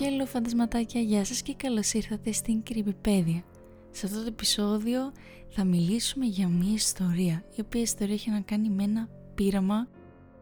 [0.00, 3.44] Hello φαντασματάκια, γεια σας και καλώς ήρθατε στην Κρυπηπέδια.
[3.90, 5.12] Σε αυτό το επεισόδιο
[5.48, 9.88] θα μιλήσουμε για μια ιστορία, η οποία ιστορία έχει να κάνει με ένα πείραμα,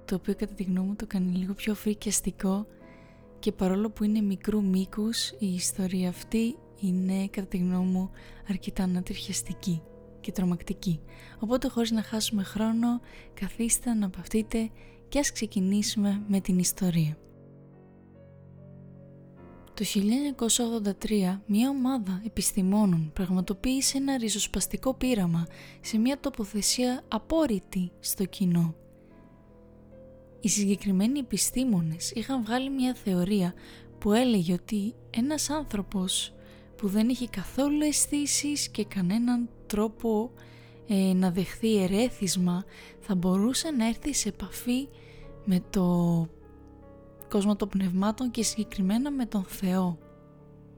[0.04, 2.66] το οποίο κατά τη γνώμη μου το κάνει λίγο πιο φρικιαστικό
[3.38, 8.10] και παρόλο που είναι μικρού μήκους, η ιστορία αυτή είναι κατά τη γνώμη μου
[8.48, 9.82] αρκετά ανατριχιαστική
[10.20, 11.00] και τρομακτική.
[11.38, 13.00] Οπότε χωρίς να χάσουμε χρόνο,
[13.34, 14.70] καθίστε να παυτείτε
[15.08, 17.16] και ας ξεκινήσουμε με την ιστορία.
[19.74, 19.84] Το
[21.00, 25.46] 1983 μια ομάδα επιστημόνων πραγματοποίησε ένα ριζοσπαστικό πείραμα
[25.80, 28.74] σε μια τοποθεσία απόρριτη στο κοινό.
[30.40, 33.54] Οι συγκεκριμένοι επιστήμονες είχαν βγάλει μια θεωρία
[33.98, 36.34] που έλεγε ότι ένας άνθρωπος
[36.76, 40.30] που δεν είχε καθόλου αισθήσεις και κανέναν τρόπο
[40.88, 42.64] ε, να δεχθεί ερέθισμα
[43.00, 44.88] θα μπορούσε να έρθει σε επαφή
[45.44, 46.28] με το
[47.34, 49.98] κόσμο των πνευμάτων και συγκεκριμένα με τον Θεό.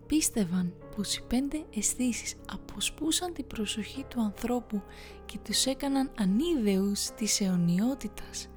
[0.07, 4.83] Πίστευαν πως οι πέντε αισθήσεις αποσπούσαν την προσοχή του ανθρώπου
[5.27, 8.49] και τους έκαναν ανίδεους της αιωνιότητας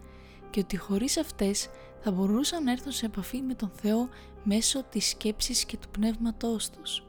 [0.50, 4.10] και ότι χωρίς αυτές θα μπορούσαν να έρθουν σε επαφή με τον Θεό
[4.44, 7.04] μέσω της σκέψης και του πνεύματός τους.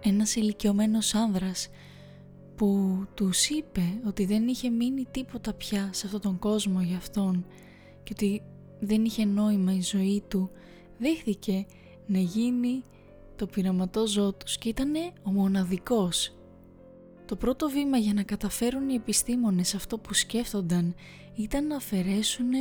[0.00, 1.68] Ένας ηλικιωμένος άνδρας
[2.56, 7.46] που τους είπε ότι δεν είχε μείνει τίποτα πια σε αυτόν τον κόσμο για αυτόν
[8.02, 8.42] και ότι
[8.80, 10.50] δεν είχε νόημα η ζωή του,
[10.98, 11.66] δέχθηκε
[12.06, 12.84] να γίνει
[13.36, 16.38] το πειραματό ζώο τους και ήταν ο μοναδικός.
[17.26, 20.94] Το πρώτο βήμα για να καταφέρουν οι επιστήμονες αυτό που σκέφτονταν
[21.34, 22.52] ήταν να αφαιρέσουν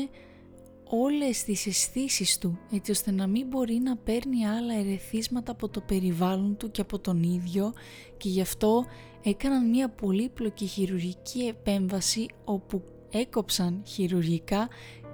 [0.96, 5.82] όλες τις αισθήσεις του έτσι ώστε να μην μπορεί να παίρνει άλλα ερεθίσματα από το
[5.82, 7.74] περιβάλλον του και από τον ίδιο
[8.18, 8.86] και γι' αυτό
[9.24, 14.68] έκαναν μια πολύπλοκη χειρουργική επέμβαση όπου έκοψαν χειρουργικά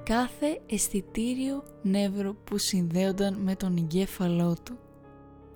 [0.03, 4.77] κάθε αισθητήριο νεύρο που συνδέονταν με τον εγκέφαλό του.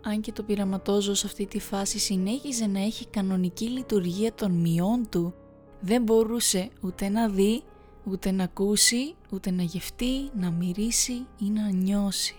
[0.02, 5.10] Αν και το πειραματόζω σε αυτή τη φάση συνέχιζε να έχει κανονική λειτουργία των μειών
[5.10, 5.34] του,
[5.80, 7.64] δεν μπορούσε ούτε να δει,
[8.04, 12.36] ούτε να ακούσει, ούτε να γευτεί, να μυρίσει ή να νιώσει.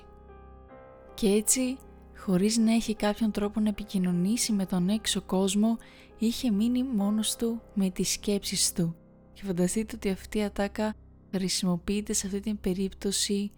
[1.15, 1.77] Και έτσι,
[2.17, 5.79] χωρίς να έχει κάποιον τρόπο να επικοινωνήσει με τον έξω κόσμο,
[6.19, 8.97] είχε μείνει μόνος του με τις σκέψεις του.
[9.33, 10.95] Και φανταστείτε ότι αυτή η ατάκα
[11.39, 13.53] χρησιμοποιείται σε αυτή την περίπτωση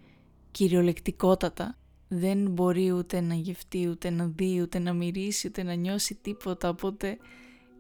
[0.51, 1.79] κυριολεκτικότατα.
[2.09, 6.69] Δεν μπορεί ούτε να γευτεί, ούτε να δει, ούτε να μυρίσει, ούτε να νιώσει τίποτα,
[6.69, 7.19] οπότε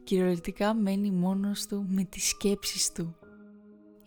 [0.04, 3.16] κυριολεκτικά μένει μόνος του με τις σκέψεις του.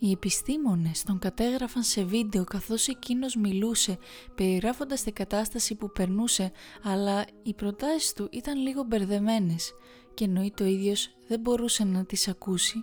[0.02, 3.98] Οι επιστήμονες τον κατέγραφαν σε βίντεο καθώς εκείνος μιλούσε
[4.34, 6.52] περιγράφοντας την κατάσταση που περνούσε
[6.82, 9.72] αλλά οι προτάσεις του ήταν λίγο μπερδεμένες
[10.14, 12.78] και εννοεί το ίδιος δεν μπορούσε να τις ακούσει.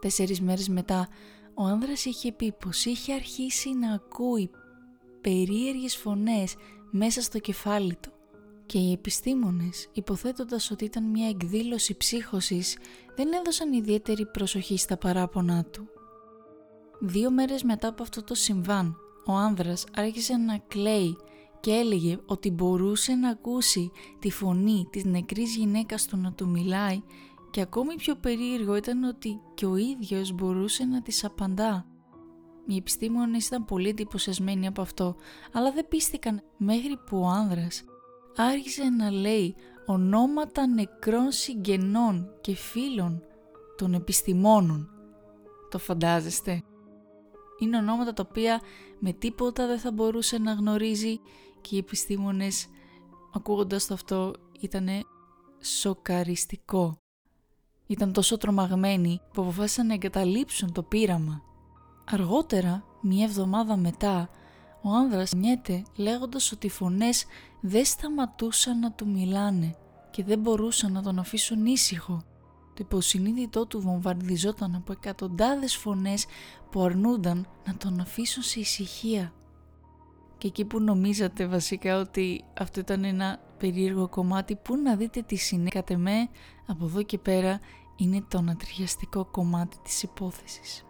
[0.00, 1.08] Τέσσερις μέρες μετά
[1.58, 4.50] ο άνδρας είχε πει πως είχε αρχίσει να ακούει
[5.20, 6.54] περίεργες φωνές
[6.90, 8.10] μέσα στο κεφάλι του
[8.66, 12.76] και οι επιστήμονες υποθέτοντας ότι ήταν μια εκδήλωση ψύχωσης
[13.16, 15.88] δεν έδωσαν ιδιαίτερη προσοχή στα παράπονά του.
[17.00, 18.96] Δύο μέρες μετά από αυτό το συμβάν,
[19.26, 21.16] ο άνδρας άρχισε να κλαίει
[21.60, 27.02] και έλεγε ότι μπορούσε να ακούσει τη φωνή της νεκρής γυναίκας του να του μιλάει
[27.56, 31.86] και ακόμη πιο περίεργο ήταν ότι και ο ίδιος μπορούσε να της απαντά.
[32.66, 35.16] Οι επιστήμονες ήταν πολύ εντυπωσιασμένοι από αυτό,
[35.52, 37.84] αλλά δεν πίστηκαν μέχρι που ο άνδρας
[38.36, 39.54] άρχισε να λέει
[39.86, 43.22] ονόματα νεκρών συγγενών και φίλων
[43.76, 44.90] των επιστημόνων.
[45.70, 46.62] Το φαντάζεστε;
[47.58, 48.60] Είναι ονόματα τα οποία
[48.98, 51.20] με τίποτα δεν θα μπορούσε να γνωρίζει
[51.60, 52.66] και οι επιστήμονες
[53.34, 54.88] ακούγοντας το αυτό ήταν
[55.60, 57.00] σοκαριστικό.
[57.86, 61.42] Ήταν τόσο τρομαγμένοι που αποφάσισαν να εγκαταλείψουν το πείραμα.
[62.04, 64.28] Αργότερα, μία εβδομάδα μετά,
[64.82, 67.24] ο άνδρας νιέται λέγοντας ότι οι φωνές
[67.60, 69.76] δεν σταματούσαν να του μιλάνε
[70.10, 72.22] και δεν μπορούσαν να τον αφήσουν ήσυχο.
[72.74, 76.26] Το υποσυνείδητό του βομβαρδιζόταν από εκατοντάδες φωνές
[76.70, 79.32] που αρνούνταν να τον αφήσουν σε ησυχία.
[80.38, 85.36] Και εκεί που νομίζατε βασικά ότι αυτό ήταν ένα περίεργο κομμάτι που να δείτε τι
[85.36, 86.28] συνέχατε με
[86.66, 87.60] από εδώ και πέρα
[87.96, 90.84] είναι το ανατριχιαστικό κομμάτι της υπόθεσης.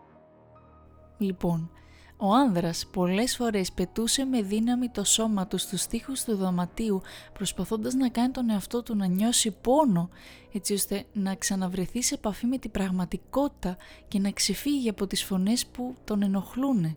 [1.18, 1.70] Λοιπόν,
[2.18, 7.00] ο άνδρας πολλές φορές πετούσε με δύναμη το σώμα του στους τοίχους του δωματίου
[7.32, 10.08] προσπαθώντας να κάνει τον εαυτό του να νιώσει πόνο
[10.52, 13.76] έτσι ώστε να ξαναβρεθεί σε επαφή με την πραγματικότητα
[14.08, 16.96] και να ξεφύγει από τις φωνές που τον ενοχλούν.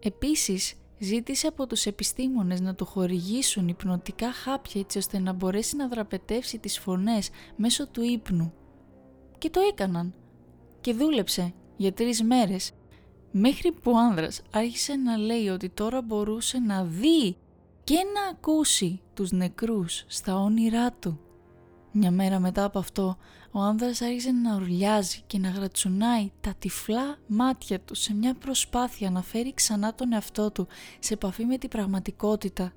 [0.00, 5.88] Επίσης ζήτησε από τους επιστήμονες να του χορηγήσουν υπνοτικά χάπια έτσι ώστε να μπορέσει να
[5.88, 8.52] δραπετεύσει τις φωνές μέσω του ύπνου.
[9.38, 10.14] Και το έκαναν.
[10.80, 12.72] Και δούλεψε για τρεις μέρες
[13.30, 17.36] μέχρι που ο άνδρας άρχισε να λέει ότι τώρα μπορούσε να δει
[17.84, 21.20] και να ακούσει τους νεκρούς στα όνειρά του.
[21.94, 23.16] Μια μέρα μετά από αυτό,
[23.50, 29.10] ο άνδρας άρχισε να ουρλιάζει και να γρατσουνάει τα τυφλά μάτια του σε μια προσπάθεια
[29.10, 30.66] να φέρει ξανά τον εαυτό του
[30.98, 32.72] σε επαφή με την πραγματικότητα.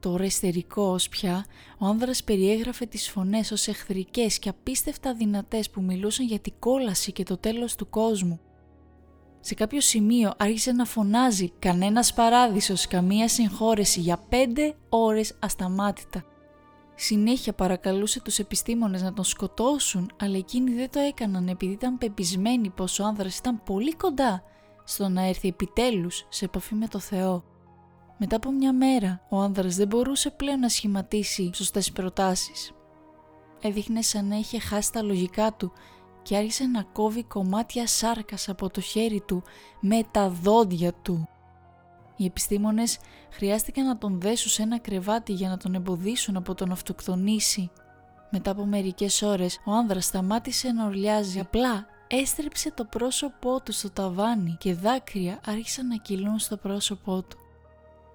[0.00, 0.26] Τώρα
[0.74, 1.44] ως πια,
[1.78, 7.12] ο άνδρας περιέγραφε τις φωνές ως εχθρικές και απίστευτα δυνατές που μιλούσαν για την κόλαση
[7.12, 8.40] και το τέλος του κόσμου.
[9.40, 16.24] Σε κάποιο σημείο άρχισε να φωνάζει «Κανένας παράδεισος, καμία συγχώρεση» για πέντε ώρες ασταμάτητα.
[17.00, 22.70] Συνέχεια παρακαλούσε τους επιστήμονες να τον σκοτώσουν, αλλά εκείνοι δεν το έκαναν επειδή ήταν πεπισμένοι
[22.70, 24.42] πως ο άνδρας ήταν πολύ κοντά
[24.84, 27.44] στο να έρθει επιτέλους σε επαφή με το Θεό.
[28.18, 32.72] Μετά από μια μέρα, ο άνδρας δεν μπορούσε πλέον να σχηματίσει σωστές προτάσεις.
[33.60, 35.72] Έδειχνε σαν να είχε χάσει τα λογικά του
[36.22, 39.42] και άρχισε να κόβει κομμάτια σάρκας από το χέρι του
[39.80, 41.28] με τα δόντια του.
[42.20, 42.98] Οι επιστήμονες
[43.30, 47.70] χρειάστηκαν να τον δέσουν σε ένα κρεβάτι για να τον εμποδίσουν από τον αυτοκτονήσει.
[48.30, 53.90] Μετά από μερικές ώρες ο άνδρας σταμάτησε να ορλιάζει, απλά έστρεψε το πρόσωπό του στο
[53.90, 57.36] ταβάνι και δάκρυα άρχισαν να κυλούν στο πρόσωπό του.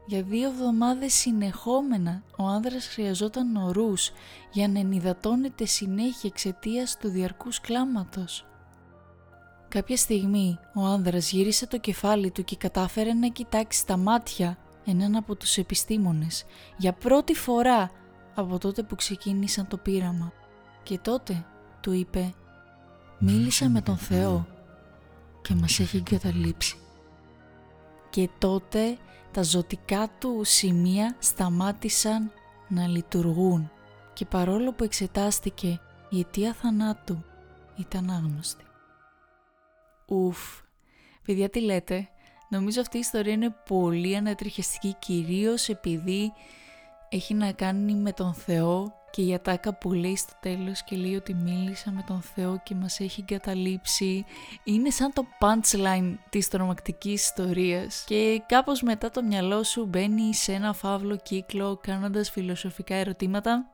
[0.06, 4.12] Για δύο εβδομάδες συνεχόμενα ο άνδρας χρειαζόταν ορούς
[4.52, 8.46] για να ενυδατώνεται συνέχεια εξαιτίας του διαρκούς κλάματος.
[9.74, 15.16] Κάποια στιγμή ο άνδρας γύρισε το κεφάλι του και κατάφερε να κοιτάξει στα μάτια έναν
[15.16, 16.46] από τους επιστήμονες
[16.78, 17.92] για πρώτη φορά
[18.36, 20.32] από τότε που ξεκίνησαν το πείραμα.
[20.84, 21.46] Και τότε
[21.82, 22.34] του είπε
[23.20, 24.48] «Μίλησα με τον Θεό
[25.42, 26.78] και μας έχει εγκαταλείψει».
[28.10, 28.98] Και τότε
[29.32, 32.32] τα ζωτικά του σημεία σταμάτησαν
[32.68, 33.72] να λειτουργούν
[34.14, 35.80] και παρόλο που εξετάστηκε
[36.10, 37.24] η αιτία θανάτου
[37.76, 38.64] ήταν άγνωστη.
[40.08, 40.38] Ουφ,
[41.26, 42.10] παιδιά τι λέτε,
[42.50, 46.34] νομίζω αυτή η ιστορία είναι πολύ ανατριχιαστική κυρίως επειδή
[47.10, 51.16] έχει να κάνει με τον Θεό και η ατάκα που λέει στο τέλος και λέει
[51.16, 54.26] ότι μίλησα με τον Θεό και μας έχει εγκαταλείψει.
[54.64, 58.04] Είναι σαν το punchline της τρομακτικής ιστορίας.
[58.08, 63.66] Και κάπως μετά το μυαλό σου μπαίνει σε ένα φαύλο κύκλο κάνοντας φιλοσοφικά ερωτήματα.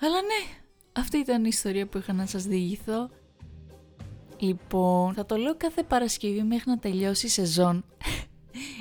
[0.00, 0.58] Αλλά ναι,
[0.92, 3.10] αυτή ήταν η ιστορία που είχα να σας διηγηθώ
[4.42, 7.84] Λοιπόν, θα το λέω κάθε Παρασκευή μέχρι να τελειώσει η σεζόν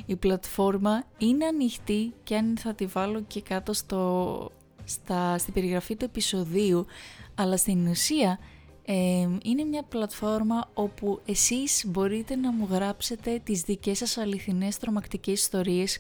[0.06, 4.52] η πλατφόρμα είναι ανοιχτή και αν θα τη βάλω και κάτω στο
[4.84, 6.86] στα, στην περιγραφή του επεισοδίου,
[7.36, 8.40] αλλά στην ουσία
[9.44, 15.98] είναι μια πλατφόρμα όπου εσείς μπορείτε να μου γράψετε τις δικές σας αληθινές τρομακτικές ιστορίες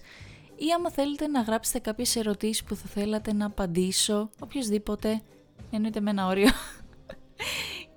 [0.55, 5.21] ή άμα θέλετε να γράψετε κάποιες ερωτήσεις που θα θέλατε να απαντήσω, οποιοδήποτε,
[5.71, 6.49] εννοείται με ένα όριο.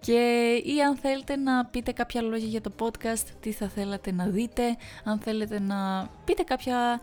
[0.04, 4.26] Και ή αν θέλετε να πείτε κάποια λόγια για το podcast, τι θα θέλατε να
[4.26, 7.00] δείτε, αν θέλετε να πείτε κάποια,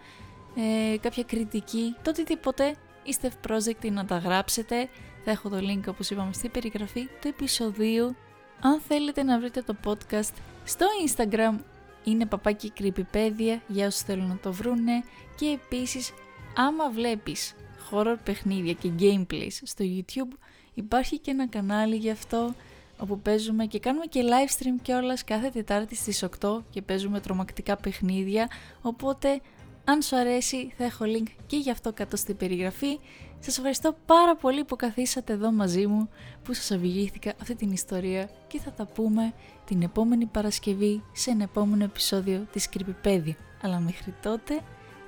[0.56, 4.90] ε, κάποια κριτική, το οτιδήποτε είστε ευπρόσδεκτοι να τα γράψετε.
[5.24, 8.16] Θα έχω το link όπως είπαμε στην περιγραφή του επεισοδίου.
[8.62, 10.34] Αν θέλετε να βρείτε το podcast
[10.64, 11.56] στο Instagram
[12.04, 15.04] είναι παπάκι creepypedia για όσους θέλουν να το βρούνε
[15.36, 16.14] και επίσης
[16.56, 17.54] άμα βλέπεις
[17.92, 20.38] horror παιχνίδια και gameplays στο YouTube
[20.74, 22.54] υπάρχει και ένα κανάλι γι' αυτό
[23.02, 27.76] όπου παίζουμε και κάνουμε και live stream κιόλας κάθε Τετάρτη στις 8 και παίζουμε τρομακτικά
[27.76, 28.50] παιχνίδια
[28.82, 29.42] οπότε
[29.84, 33.00] αν σου αρέσει θα έχω link και γι' αυτό κάτω στην περιγραφή.
[33.40, 36.10] Σας ευχαριστώ πάρα πολύ που καθίσατε εδώ μαζί μου,
[36.44, 39.34] που σας αφηγήθηκα αυτή την ιστορία και θα τα πούμε
[39.66, 43.36] την επόμενη Παρασκευή σε ένα επόμενο επεισόδιο της Creepypedia.
[43.62, 44.60] Αλλά μέχρι τότε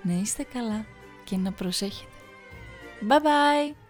[0.04, 0.86] να είστε καλά
[1.24, 2.12] και να προσέχετε.
[3.10, 3.83] Bye bye!